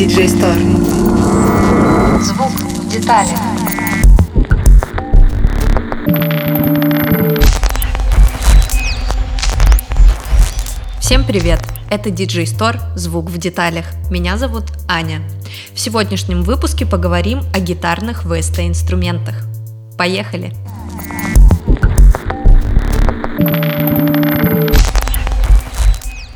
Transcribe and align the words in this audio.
DJ 0.00 0.24
Store. 0.28 0.62
Звук 2.22 2.52
в 2.52 2.88
деталях. 2.88 3.38
Всем 11.00 11.26
привет! 11.26 11.60
Это 11.90 12.08
DJ 12.08 12.44
Store 12.44 12.80
«Звук 12.96 13.28
в 13.28 13.36
деталях». 13.36 13.84
Меня 14.10 14.38
зовут 14.38 14.72
Аня. 14.88 15.20
В 15.74 15.78
сегодняшнем 15.78 16.44
выпуске 16.44 16.86
поговорим 16.86 17.42
о 17.52 17.60
гитарных 17.60 18.24
VST-инструментах. 18.24 19.34
Поехали! 19.98 20.54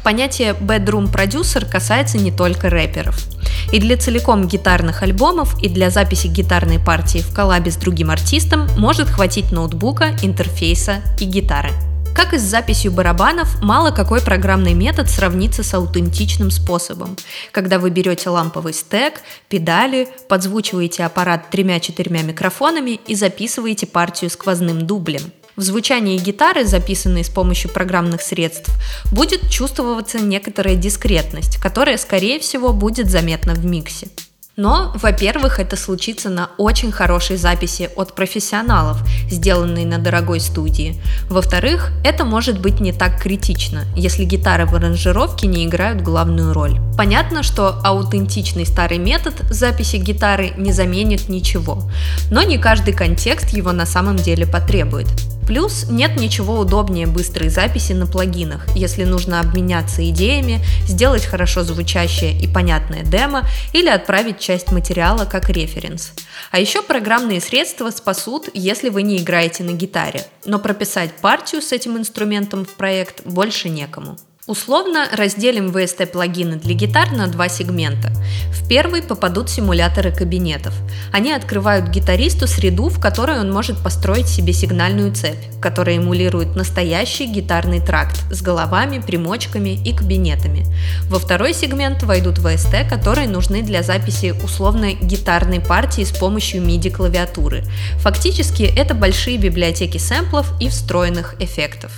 Понятие 0.03 0.53
bedroom 0.53 1.11
продюсер 1.11 1.65
касается 1.65 2.19
не 2.19 2.31
только 2.31 2.69
рэперов. 2.69 3.34
И 3.73 3.81
для 3.81 3.97
целиком 3.97 4.47
гитарных 4.47 5.03
альбомов, 5.03 5.61
и 5.63 5.69
для 5.69 5.91
записи 5.91 6.27
гитарной 6.27 6.79
партии 6.79 7.19
в 7.19 7.35
коллабе 7.35 7.71
с 7.71 7.77
другим 7.77 8.11
артистом 8.11 8.69
может 8.77 9.09
хватить 9.09 9.53
ноутбука, 9.53 10.17
интерфейса 10.23 11.03
и 11.19 11.25
гитары. 11.25 11.71
Как 12.15 12.33
и 12.33 12.39
с 12.39 12.43
записью 12.43 12.93
барабанов, 12.93 13.61
мало 13.61 13.91
какой 13.91 14.23
программный 14.23 14.73
метод 14.73 15.11
сравнится 15.11 15.65
с 15.65 15.75
аутентичным 15.75 16.53
способом, 16.53 17.17
когда 17.51 17.81
вы 17.81 17.91
берете 17.91 18.31
ламповый 18.31 18.73
стек, 18.73 19.15
педали, 19.49 20.09
подзвучиваете 20.29 21.05
аппарат 21.05 21.51
тремя-четырьмя 21.51 22.23
микрофонами 22.23 23.01
и 23.09 23.17
записываете 23.17 23.89
партию 23.89 24.31
сквозным 24.31 24.87
дублем– 24.87 25.23
в 25.57 25.63
звучании 25.63 26.19
гитары, 26.19 26.65
записанной 26.65 27.25
с 27.25 27.29
помощью 27.29 27.71
программных 27.71 28.23
средств, 28.23 28.71
будет 29.13 29.51
чувствоваться 29.51 30.19
некоторая 30.19 30.77
дискретность, 30.77 31.59
которая, 31.59 31.97
скорее 31.97 32.41
всего, 32.41 32.73
будет 32.73 33.11
заметна 33.11 33.55
в 33.55 33.65
миксе. 33.65 34.09
Но, 34.57 34.93
во-первых, 34.95 35.59
это 35.59 35.77
случится 35.77 36.31
на 36.31 36.49
очень 36.59 36.93
хорошей 36.93 37.37
записи 37.37 37.91
от 37.97 38.15
профессионалов, 38.15 38.99
сделанной 39.29 39.85
на 39.85 39.99
дорогой 39.99 40.39
студии. 40.39 41.01
Во-вторых, 41.29 41.91
это 42.05 42.25
может 42.25 42.61
быть 42.61 42.79
не 42.79 42.93
так 42.93 43.21
критично, 43.21 43.85
если 43.97 44.25
гитары 44.25 44.67
в 44.67 44.75
аранжировке 44.77 45.49
не 45.49 45.67
играют 45.67 46.03
главную 46.03 46.53
роль. 46.53 46.79
Понятно, 46.97 47.43
что 47.43 47.81
аутентичный 47.83 48.65
старый 48.65 48.99
метод 48.99 49.35
записи 49.51 49.97
гитары 49.97 50.53
не 50.57 50.71
заменит 50.71 51.29
ничего, 51.29 51.91
но 52.31 52.43
не 52.43 52.59
каждый 52.59 52.95
контекст 52.95 53.51
его 53.51 53.73
на 53.73 53.87
самом 53.87 54.15
деле 54.15 54.47
потребует. 54.47 55.09
Плюс 55.47 55.87
нет 55.91 56.19
ничего 56.19 56.59
удобнее 56.59 57.07
быстрой 57.07 57.51
записи 57.51 57.93
на 57.93 58.07
плагинах, 58.07 58.67
если 58.75 59.05
нужно 59.05 59.41
обменяться 59.41 60.09
идеями, 60.09 60.65
сделать 60.87 61.27
хорошо 61.27 61.65
звучащее 61.65 62.39
и 62.39 62.49
понятное 62.49 63.03
демо 63.03 63.47
или 63.73 63.89
отправить 63.89 64.39
часть 64.39 64.73
материала 64.73 65.27
как 65.27 65.51
референс. 65.51 66.13
А 66.51 66.59
еще 66.59 66.83
программные 66.83 67.41
средства 67.41 67.91
спасут, 67.91 68.49
если 68.55 68.89
вы 68.89 69.03
не 69.03 69.19
играете 69.19 69.65
на 69.65 69.73
гитаре, 69.73 70.25
но 70.47 70.59
прописать 70.59 71.13
партию 71.17 71.61
с 71.61 71.73
этим 71.73 71.99
инструментом 71.99 72.65
в 72.65 72.71
проект 72.71 73.27
больше 73.27 73.69
некому. 73.69 74.17
Условно 74.47 75.09
разделим 75.11 75.69
VST-плагины 75.69 76.57
для 76.57 76.75
гитар 76.75 77.11
на 77.13 77.29
два 77.29 77.49
сегмента. 77.49 78.13
В 78.53 78.69
первый 78.69 79.01
попадут 79.01 79.49
симуляторы 79.49 80.13
кабинетов. 80.13 80.75
Они 81.15 81.33
открывают 81.33 81.89
гитаристу 81.89 82.47
среду, 82.47 82.91
в 82.91 83.01
которой 83.01 83.41
он 83.41 83.51
может 83.51 83.83
построить 83.83 84.29
себе 84.29 84.53
сигнальную 84.53 85.15
цепь, 85.15 85.43
которая 85.63 85.97
эмулирует 85.97 86.57
настоящий 86.57 87.25
гитарный 87.25 87.81
тракт 87.81 88.21
с 88.31 88.43
головами, 88.43 88.99
примочками 88.99 89.83
и 89.83 89.97
кабинетами. 89.97 90.67
Во 91.09 91.19
второй 91.19 91.55
сегмент 91.55 92.03
войдут 92.03 92.37
VST, 92.37 92.87
которые 92.87 93.29
нужны 93.29 93.63
для 93.63 93.83
записи 93.83 94.35
условно 94.45 94.93
гитарной 94.93 95.61
партии 95.61 96.05
с 96.05 96.13
помощью 96.13 96.63
MIDI-клавиатуры. 96.63 97.65
Фактически 98.01 98.65
это 98.65 98.95
большие 98.95 99.39
библиотеки 99.39 99.97
сэмплов 99.97 100.53
и 100.61 100.69
встроенных 100.69 101.37
эффектов. 101.41 101.93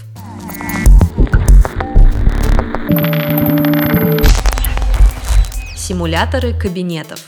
Симуляторы 5.89 6.53
кабинетов. 6.53 7.21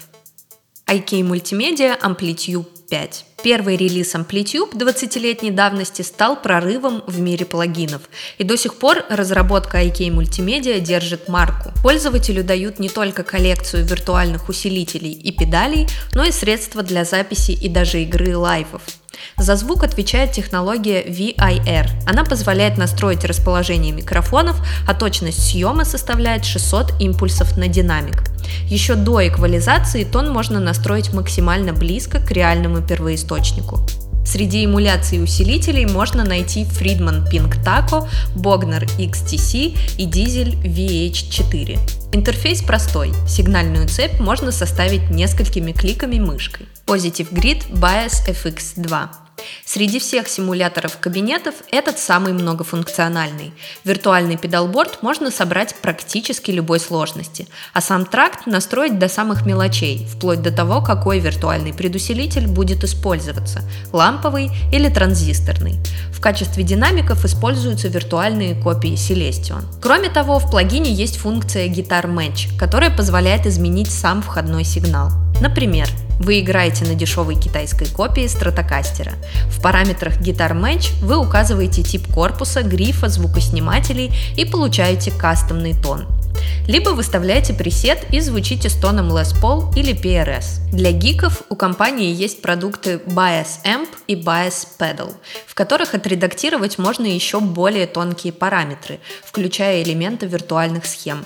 IK 0.89 1.23
Multimedia 1.23 1.97
Amplitude 2.03 2.67
5. 2.91 3.25
Первый 3.45 3.77
релиз 3.77 4.17
Amplitude 4.17 4.73
20-летней 4.73 5.53
давности 5.53 6.03
стал 6.03 6.43
прорывом 6.43 7.05
в 7.07 7.21
мире 7.21 7.47
плагинов, 7.47 8.03
и 8.37 8.43
до 8.43 8.57
сих 8.57 8.75
пор 8.75 9.05
разработка 9.09 9.81
IK 9.85 10.09
Multimedia 10.09 10.81
держит 10.81 11.29
марку. 11.29 11.71
Пользователю 11.85 12.43
дают 12.43 12.81
не 12.81 12.89
только 12.89 13.23
коллекцию 13.23 13.85
виртуальных 13.85 14.49
усилителей 14.49 15.13
и 15.13 15.31
педалей, 15.31 15.87
но 16.13 16.25
и 16.25 16.33
средства 16.33 16.83
для 16.83 17.05
записи 17.05 17.53
и 17.53 17.69
даже 17.69 18.03
игры 18.03 18.37
лайвов. 18.37 18.83
За 19.39 19.55
звук 19.55 19.85
отвечает 19.85 20.33
технология 20.33 21.03
VIR. 21.05 21.89
Она 22.07 22.25
позволяет 22.25 22.77
настроить 22.77 23.25
расположение 23.25 23.93
микрофонов, 23.93 24.57
а 24.87 24.95
точность 24.95 25.51
съема 25.51 25.85
составляет 25.85 26.45
600 26.45 27.01
импульсов 27.01 27.57
на 27.57 27.69
динамик. 27.69 28.25
Еще 28.67 28.97
до 28.97 29.27
эквализации 29.27 30.05
тон 30.05 30.33
можно 30.33 30.59
настроить 30.59 31.13
максимально 31.13 31.73
близко 31.73 32.19
к 32.19 32.33
реальному 32.33 32.83
первоисточнику. 32.83 33.87
Среди 34.27 34.67
эмуляций 34.67 35.23
усилителей 35.23 35.87
можно 35.87 36.23
найти 36.23 36.65
Friedman 36.65 37.31
Pink 37.31 37.65
Taco, 37.65 38.09
Bogner 38.35 38.87
XTC 38.99 39.79
и 39.97 40.07
Diesel 40.07 40.61
VH4. 40.63 41.79
Интерфейс 42.13 42.61
простой, 42.61 43.13
сигнальную 43.27 43.89
цепь 43.89 44.21
можно 44.21 44.53
составить 44.53 45.09
несколькими 45.09 45.73
кликами 45.73 46.19
мышкой. 46.19 46.67
Positive 46.87 47.33
Grid 47.33 47.71
Bias 47.71 48.27
FX2. 48.27 49.28
Среди 49.65 49.99
всех 49.99 50.29
симуляторов 50.29 50.99
кабинетов 50.99 51.55
этот 51.71 51.99
самый 51.99 52.33
многофункциональный. 52.33 53.53
Виртуальный 53.85 54.37
педалборд 54.37 55.03
можно 55.03 55.31
собрать 55.31 55.75
практически 55.83 56.51
любой 56.51 56.81
сложности, 56.81 57.47
а 57.73 57.81
сам 57.81 58.07
тракт 58.07 58.47
настроить 58.47 58.99
до 58.99 59.09
самых 59.09 59.45
мелочей, 59.45 60.07
вплоть 60.07 60.43
до 60.43 60.51
того, 60.51 60.81
какой 60.81 61.21
виртуальный 61.21 61.75
предусилитель 61.75 62.47
будет 62.47 62.85
использоваться– 62.85 63.63
ламповый 63.93 64.51
или 64.73 64.89
транзисторный. 64.89 65.77
В 66.13 66.21
качестве 66.21 66.65
динамиков 66.65 67.25
используются 67.25 67.89
виртуальные 67.89 68.61
копии 68.61 68.95
Celestion. 68.95 69.63
Кроме 69.81 70.09
того, 70.09 70.39
в 70.39 70.51
плагине 70.51 70.93
есть 70.93 71.17
функция 71.17 71.69
Guitar 71.69 72.07
Match, 72.07 72.57
которая 72.59 72.91
позволяет 72.91 73.47
изменить 73.47 73.91
сам 73.91 74.23
входной 74.23 74.65
сигнал. 74.65 75.11
Например, 75.41 75.87
вы 76.19 76.41
играете 76.41 76.85
на 76.85 76.95
дешевой 76.95 77.37
китайской 77.37 77.87
копии 77.87 78.27
стратокастера. 78.27 79.13
В 79.49 79.61
параметрах 79.61 80.21
Guitar 80.21 80.53
Match 80.53 80.93
вы 81.03 81.17
указываете 81.17 81.83
тип 81.83 82.13
корпуса, 82.13 82.63
грифа, 82.63 83.09
звукоснимателей 83.09 84.13
и 84.37 84.45
получаете 84.45 85.11
кастомный 85.11 85.75
тон. 85.75 86.07
Либо 86.67 86.91
выставляете 86.91 87.55
пресет 87.55 87.99
и 88.13 88.21
звучите 88.21 88.69
с 88.69 88.75
тоном 88.75 89.11
Les 89.11 89.35
Paul 89.41 89.75
или 89.75 89.95
PRS. 89.95 90.71
Для 90.71 90.93
гиков 90.93 91.43
у 91.49 91.57
компании 91.57 92.15
есть 92.15 92.43
продукты 92.43 93.01
Bias 93.07 93.65
Amp 93.65 93.89
и 94.07 94.15
Bias 94.15 94.67
Pedal, 94.79 95.15
в 95.47 95.55
которых 95.55 95.95
отредактировать 95.95 96.79
можно 96.79 97.07
еще 97.07 97.41
более 97.41 97.87
тонкие 97.87 98.33
параметры, 98.33 99.01
включая 99.25 99.83
элементы 99.83 100.27
виртуальных 100.27 100.85
схем. 100.85 101.25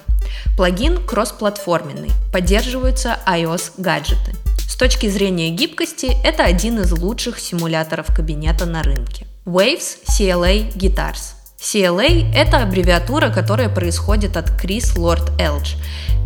Плагин 0.56 1.04
кроссплатформенный, 1.04 2.10
поддерживаются 2.32 3.18
iOS-гаджеты. 3.26 4.36
С 4.72 4.76
точки 4.76 5.06
зрения 5.06 5.50
гибкости, 5.50 6.16
это 6.24 6.44
один 6.44 6.80
из 6.80 6.92
лучших 6.92 7.38
симуляторов 7.38 8.06
кабинета 8.06 8.64
на 8.64 8.82
рынке. 8.82 9.26
Waves 9.44 9.98
CLA 10.08 10.72
Guitars. 10.74 11.34
CLA– 11.60 12.32
это 12.34 12.62
аббревиатура, 12.62 13.28
которая 13.28 13.68
происходит 13.68 14.38
от 14.38 14.50
Крис 14.50 14.96
Лорд 14.96 15.30
Элдж, 15.38 15.74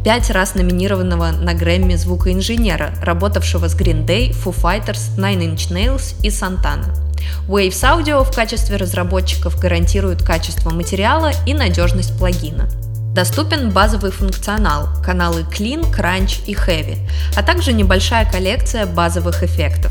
пять 0.05 0.31
раз 0.31 0.55
номинированного 0.55 1.33
на 1.33 1.55
Грэмми 1.55 1.97
звукоинженера, 1.97 2.95
работавшего 3.03 3.69
с 3.69 3.75
Green 3.75 4.07
Day, 4.07 4.31
Foo 4.31 4.55
Fighters, 4.55 5.19
Nine 5.19 5.53
Inch 5.53 5.73
Nails 5.73 6.15
и 6.23 6.29
Santana. 6.29 6.95
Waves 7.49 7.83
Audio 7.83 8.23
в 8.23 8.33
качестве 8.33 8.77
разработчиков 8.77 9.59
гарантирует 9.59 10.23
качество 10.23 10.71
материала 10.71 11.33
и 11.47 11.53
надежность 11.53 12.17
плагина. 12.17 12.69
Доступен 13.17 13.71
базовый 13.71 14.11
функционал, 14.11 14.89
каналы 15.03 15.41
Clean, 15.51 15.91
Crunch 15.91 16.45
и 16.47 16.53
Heavy, 16.53 16.99
а 17.35 17.43
также 17.43 17.73
небольшая 17.73 18.31
коллекция 18.31 18.85
базовых 18.85 19.43
эффектов. 19.43 19.91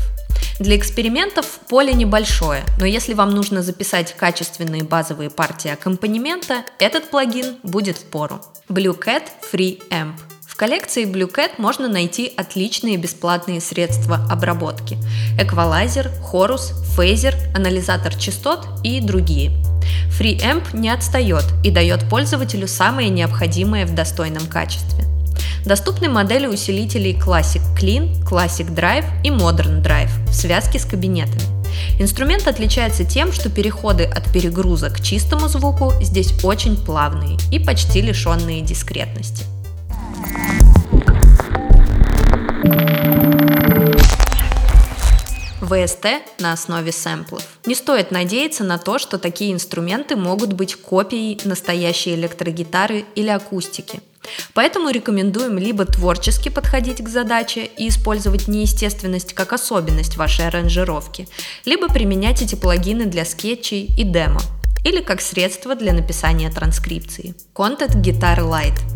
Для 0.60 0.76
экспериментов 0.76 1.44
поле 1.68 1.92
небольшое, 1.92 2.62
но 2.78 2.86
если 2.86 3.14
вам 3.14 3.30
нужно 3.30 3.62
записать 3.62 4.14
качественные 4.16 4.84
базовые 4.84 5.28
партии 5.28 5.72
аккомпанемента, 5.72 6.62
этот 6.78 7.10
плагин 7.10 7.56
будет 7.64 7.98
в 7.98 8.04
пору. 8.04 8.40
Blue 8.68 8.96
Cat 8.96 9.24
Free 9.52 9.82
Amp– 9.90 10.14
в 10.56 10.58
коллекции 10.58 11.04
Blue 11.04 11.30
Cat 11.30 11.50
можно 11.58 11.86
найти 11.86 12.32
отличные 12.34 12.96
бесплатные 12.96 13.60
средства 13.60 14.26
обработки– 14.30 14.96
эквалайзер, 15.38 16.10
хорус, 16.22 16.72
фейзер, 16.96 17.34
анализатор 17.54 18.14
частот 18.14 18.66
и 18.82 19.02
другие. 19.02 19.50
FreeAmp 20.18 20.74
не 20.74 20.88
отстает 20.88 21.44
и 21.62 21.70
дает 21.70 22.08
пользователю 22.08 22.68
самое 22.68 23.10
необходимое 23.10 23.84
в 23.84 23.94
достойном 23.94 24.46
качестве. 24.46 25.04
Доступны 25.66 26.08
модели 26.08 26.46
усилителей 26.46 27.12
Classic 27.12 27.60
Clean, 27.78 28.24
Classic 28.24 28.74
Drive 28.74 29.04
и 29.24 29.28
Modern 29.28 29.82
Drive 29.82 30.08
в 30.26 30.32
связке 30.32 30.78
с 30.78 30.86
кабинетами. 30.86 31.42
Инструмент 32.00 32.48
отличается 32.48 33.04
тем, 33.04 33.30
что 33.30 33.50
переходы 33.50 34.04
от 34.04 34.32
перегруза 34.32 34.88
к 34.88 35.02
чистому 35.02 35.48
звуку 35.48 35.92
здесь 36.00 36.32
очень 36.42 36.78
плавные 36.78 37.36
и 37.52 37.58
почти 37.58 38.00
лишенные 38.00 38.62
дискретности. 38.62 39.44
ВСТ 45.66 46.06
на 46.40 46.52
основе 46.52 46.92
сэмплов. 46.92 47.42
Не 47.66 47.74
стоит 47.74 48.10
надеяться 48.10 48.64
на 48.64 48.78
то, 48.78 48.98
что 48.98 49.18
такие 49.18 49.52
инструменты 49.52 50.16
могут 50.16 50.52
быть 50.52 50.76
копией 50.76 51.40
настоящей 51.44 52.14
электрогитары 52.14 53.04
или 53.14 53.28
акустики. 53.28 54.00
Поэтому 54.54 54.90
рекомендуем 54.90 55.58
либо 55.58 55.84
творчески 55.84 56.48
подходить 56.48 57.02
к 57.02 57.08
задаче 57.08 57.64
и 57.64 57.88
использовать 57.88 58.48
неестественность 58.48 59.34
как 59.34 59.52
особенность 59.52 60.16
вашей 60.16 60.48
аранжировки, 60.48 61.28
либо 61.64 61.88
применять 61.88 62.42
эти 62.42 62.56
плагины 62.56 63.06
для 63.06 63.24
скетчей 63.24 63.84
и 63.84 64.02
демо, 64.02 64.40
или 64.84 65.00
как 65.00 65.20
средство 65.20 65.76
для 65.76 65.92
написания 65.92 66.50
транскрипции. 66.50 67.34
Content 67.54 68.02
Guitar 68.02 68.38
Lite 68.38 68.95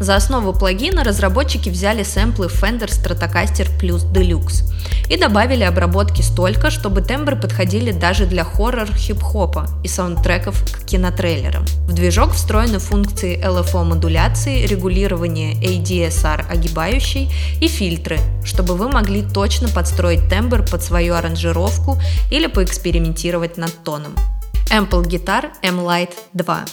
за 0.00 0.16
основу 0.16 0.52
плагина 0.52 1.04
разработчики 1.04 1.68
взяли 1.68 2.02
сэмплы 2.02 2.46
Fender 2.46 2.88
Stratocaster 2.88 3.68
Plus 3.80 4.10
Deluxe 4.12 4.64
и 5.08 5.16
добавили 5.16 5.62
обработки 5.62 6.22
столько, 6.22 6.70
чтобы 6.70 7.02
тембры 7.02 7.36
подходили 7.36 7.92
даже 7.92 8.26
для 8.26 8.44
хоррор 8.44 8.92
хип-хопа 8.94 9.66
и 9.82 9.88
саундтреков 9.88 10.62
к 10.72 10.84
кинотрейлерам. 10.84 11.64
В 11.86 11.92
движок 11.92 12.32
встроены 12.32 12.78
функции 12.78 13.40
LFO 13.42 13.84
модуляции, 13.84 14.66
регулирования 14.66 15.54
ADSR 15.54 16.46
огибающей 16.48 17.30
и 17.60 17.68
фильтры, 17.68 18.18
чтобы 18.44 18.74
вы 18.74 18.88
могли 18.88 19.22
точно 19.22 19.68
подстроить 19.68 20.28
тембр 20.28 20.62
под 20.62 20.82
свою 20.82 21.14
аранжировку 21.14 21.98
или 22.30 22.46
поэкспериментировать 22.46 23.56
над 23.56 23.72
тоном. 23.84 24.14
Ample 24.70 25.04
Guitar 25.04 25.50
M-Lite 25.62 26.14
2. 26.32 26.64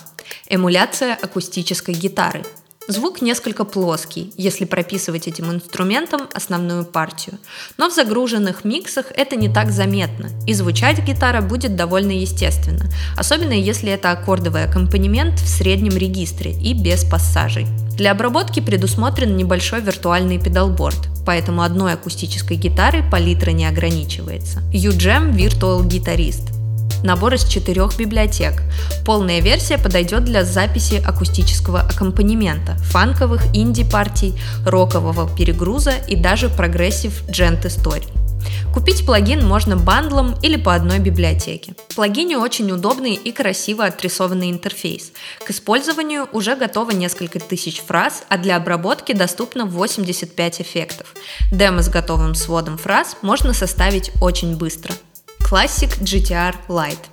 Эмуляция 0.50 1.18
акустической 1.22 1.94
гитары– 1.94 2.44
Звук 2.92 3.22
несколько 3.22 3.64
плоский, 3.64 4.34
если 4.36 4.66
прописывать 4.66 5.26
этим 5.26 5.50
инструментом 5.50 6.28
основную 6.34 6.84
партию, 6.84 7.38
но 7.78 7.90
в 7.90 7.94
загруженных 7.94 8.66
миксах 8.66 9.06
это 9.16 9.38
не 9.38 9.48
так 9.48 9.72
заметно, 9.72 10.28
и 10.46 10.54
звучать 10.54 11.00
гитара 11.00 11.42
будет 11.42 11.78
довольно 11.78 12.12
естественно, 12.12 12.92
особенно 13.16 13.54
если 13.54 13.90
это 13.94 14.12
аккордовый 14.12 14.66
аккомпанемент 14.66 15.40
в 15.40 15.48
среднем 15.48 15.96
регистре 15.96 16.52
и 16.52 16.74
без 16.74 17.06
пассажей. 17.06 17.66
Для 17.96 18.12
обработки 18.12 18.60
предусмотрен 18.60 19.38
небольшой 19.38 19.80
виртуальный 19.80 20.38
педалборд, 20.38 21.08
поэтому 21.26 21.62
одной 21.62 21.94
акустической 21.94 22.58
гитары 22.58 23.10
палитра 23.10 23.52
не 23.52 23.68
ограничивается. 23.68 24.60
UJAM 24.74 25.32
Virtual 25.34 25.82
Guitarist 25.88 26.61
набор 27.04 27.34
из 27.34 27.46
четырех 27.46 27.98
библиотек. 27.98 28.62
Полная 29.06 29.42
версия 29.42 29.78
подойдет 29.78 30.26
для 30.26 30.44
записи 30.44 31.04
акустического 31.06 31.82
аккомпанемента, 31.82 32.76
фанковых 32.92 33.44
инди-партий, 33.54 34.36
рокового 34.66 35.30
перегруза 35.36 35.94
и 36.08 36.16
даже 36.16 36.50
progressive 36.50 37.24
djent 37.30 37.66
историй. 37.66 38.08
Купить 38.74 39.06
плагин 39.06 39.46
можно 39.46 39.76
бандлом 39.76 40.36
или 40.42 40.56
по 40.56 40.74
одной 40.74 41.00
библиотеке. 41.00 41.76
В 41.90 41.96
плагине 41.96 42.38
очень 42.38 42.72
удобный 42.72 43.16
и 43.16 43.34
красиво 43.34 43.86
отрисованный 43.86 44.50
интерфейс. 44.50 45.12
К 45.46 45.52
использованию 45.52 46.28
уже 46.32 46.56
готово 46.56 46.92
несколько 46.92 47.40
тысяч 47.40 47.82
фраз, 47.82 48.24
а 48.30 48.38
для 48.38 48.56
обработки 48.56 49.12
доступно 49.12 49.66
85 49.66 50.62
эффектов. 50.62 51.14
Демо 51.52 51.82
с 51.82 51.90
готовым 51.90 52.34
сводом 52.34 52.78
фраз 52.78 53.18
можно 53.22 53.54
составить 53.54 54.12
очень 54.22 54.56
быстро. 54.56 54.94
Classic 55.52 56.02
GTR 56.02 56.56
Lite. 56.70 57.10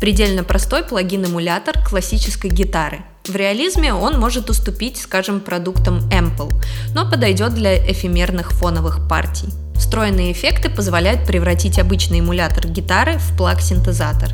Предельно 0.00 0.42
простой 0.42 0.82
плагин-эмулятор 0.82 1.78
классической 1.88 2.50
гитары. 2.50 3.02
В 3.28 3.36
реализме 3.36 3.94
он 3.94 4.18
может 4.18 4.50
уступить, 4.50 4.96
скажем, 4.96 5.38
продуктам 5.38 5.98
Ample, 6.08 6.52
но 6.96 7.08
подойдет 7.08 7.54
для 7.54 7.78
эфемерных 7.78 8.50
фоновых 8.50 9.06
партий. 9.08 9.46
Встроенные 9.76 10.32
эффекты 10.32 10.68
позволяют 10.68 11.28
превратить 11.28 11.78
обычный 11.78 12.18
эмулятор 12.18 12.66
гитары 12.66 13.18
в 13.18 13.36
плаг-синтезатор. 13.36 14.30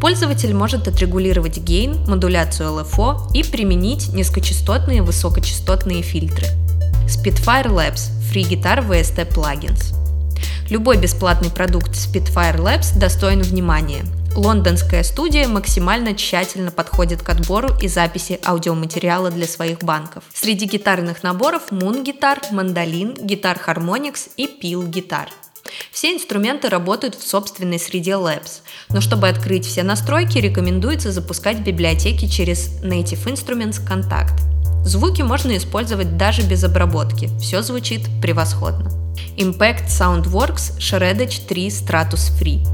Пользователь 0.00 0.54
может 0.54 0.88
отрегулировать 0.88 1.58
гейн, 1.58 2.06
модуляцию 2.08 2.70
LFO 2.70 3.30
и 3.34 3.44
применить 3.44 4.14
низкочастотные 4.14 4.98
и 4.98 5.02
высокочастотные 5.02 6.00
фильтры. 6.00 6.46
Spitfire 7.06 7.66
Labs– 7.66 8.08
Free 8.32 8.48
Guitar 8.48 8.82
VST 8.82 9.28
Plugins. 9.28 10.03
Любой 10.70 10.96
бесплатный 10.96 11.50
продукт 11.50 11.90
Spitfire 11.90 12.56
Labs 12.56 12.98
достоин 12.98 13.42
внимания. 13.42 14.02
Лондонская 14.34 15.02
студия 15.02 15.46
максимально 15.46 16.14
тщательно 16.14 16.70
подходит 16.70 17.22
к 17.22 17.28
отбору 17.28 17.68
и 17.82 17.86
записи 17.86 18.40
аудиоматериала 18.44 19.30
для 19.30 19.46
своих 19.46 19.80
банков. 19.80 20.24
Среди 20.32 20.64
гитарных 20.64 21.22
наборов 21.22 21.70
Moon 21.70 22.02
Guitar, 22.02 22.40
Guitar 22.50 23.58
Harmonix 23.66 24.30
и 24.38 24.46
Peel 24.46 24.88
Guitar. 24.88 25.28
Все 25.92 26.14
инструменты 26.14 26.70
работают 26.70 27.14
в 27.14 27.28
собственной 27.28 27.78
среде 27.78 28.12
Labs, 28.12 28.62
но 28.88 29.02
чтобы 29.02 29.28
открыть 29.28 29.66
все 29.66 29.82
настройки, 29.82 30.38
рекомендуется 30.38 31.12
запускать 31.12 31.58
библиотеки 31.58 32.26
через 32.26 32.82
Native 32.82 33.26
Instruments 33.26 33.86
Contact. 33.86 34.40
Звуки 34.84 35.22
можно 35.22 35.56
использовать 35.56 36.16
даже 36.16 36.42
без 36.42 36.64
обработки, 36.64 37.30
все 37.38 37.62
звучит 37.62 38.02
превосходно. 38.20 39.03
Impact 39.36 39.86
Soundworks 39.88 40.78
Shredage 40.78 41.46
3 41.46 41.68
Stratus 41.68 42.32
Free. 42.38 42.66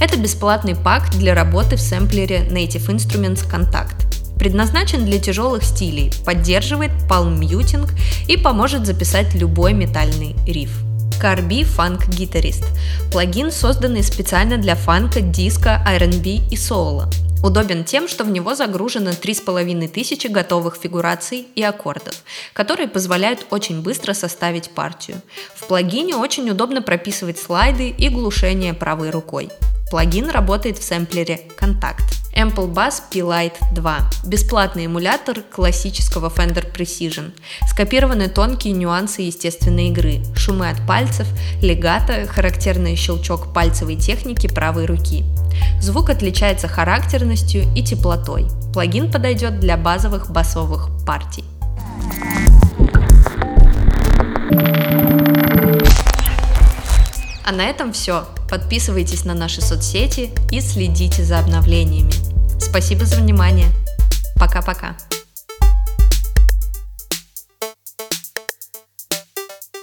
Это 0.00 0.16
бесплатный 0.16 0.74
пак 0.74 1.10
для 1.10 1.34
работы 1.34 1.76
в 1.76 1.80
сэмплере 1.80 2.46
Native 2.50 2.86
Instruments 2.88 3.48
Contact. 3.50 4.06
Предназначен 4.38 5.04
для 5.04 5.18
тяжелых 5.18 5.64
стилей, 5.64 6.12
поддерживает 6.24 6.92
palm 7.08 7.38
muting 7.38 7.90
и 8.28 8.36
поможет 8.36 8.86
записать 8.86 9.34
любой 9.34 9.72
метальный 9.72 10.36
риф. 10.46 10.82
Carby 11.20 11.62
Funk 11.62 12.08
Guitarist– 12.10 12.64
плагин, 13.10 13.50
созданный 13.50 14.02
специально 14.02 14.58
для 14.58 14.74
фанка, 14.74 15.22
диска, 15.22 15.82
R&B 15.86 16.40
и 16.50 16.56
соло. 16.56 17.08
Удобен 17.46 17.84
тем, 17.84 18.08
что 18.08 18.24
в 18.24 18.28
него 18.28 18.56
загружено 18.56 19.12
3500 19.12 20.32
готовых 20.32 20.74
фигураций 20.82 21.46
и 21.54 21.62
аккордов, 21.62 22.24
которые 22.52 22.88
позволяют 22.88 23.46
очень 23.50 23.82
быстро 23.82 24.14
составить 24.14 24.70
партию. 24.70 25.22
В 25.54 25.68
плагине 25.68 26.16
очень 26.16 26.50
удобно 26.50 26.82
прописывать 26.82 27.38
слайды 27.38 27.90
и 27.90 28.08
глушение 28.08 28.74
правой 28.74 29.10
рукой. 29.10 29.50
Плагин 29.92 30.28
работает 30.28 30.76
в 30.78 30.82
сэмплере 30.82 31.42
«Контакт». 31.56 32.25
Ample 32.36 32.70
Bass 32.70 33.02
P-Lite 33.10 33.56
2– 33.72 33.98
бесплатный 34.26 34.84
эмулятор 34.84 35.40
классического 35.40 36.28
Fender 36.28 36.70
Precision. 36.70 37.32
Скопированы 37.66 38.28
тонкие 38.28 38.74
нюансы 38.74 39.22
естественной 39.22 39.88
игры, 39.88 40.22
шумы 40.36 40.68
от 40.68 40.86
пальцев, 40.86 41.26
легато, 41.62 42.26
характерный 42.26 42.94
щелчок 42.94 43.54
пальцевой 43.54 43.96
техники 43.96 44.48
правой 44.48 44.84
руки. 44.84 45.24
Звук 45.80 46.10
отличается 46.10 46.68
характерностью 46.68 47.64
и 47.74 47.82
теплотой. 47.82 48.48
Плагин 48.74 49.10
подойдет 49.10 49.58
для 49.58 49.78
базовых 49.78 50.30
басовых 50.30 50.90
партий. 51.06 51.44
А 57.46 57.52
на 57.52 57.62
этом 57.62 57.94
все. 57.94 58.26
Подписывайтесь 58.50 59.24
на 59.24 59.32
наши 59.32 59.62
соцсети 59.62 60.30
и 60.50 60.60
следите 60.60 61.24
за 61.24 61.38
обновлениями. 61.38 62.25
Спасибо 62.76 63.06
за 63.06 63.16
внимание. 63.16 63.68
Пока-пока. 64.38 64.98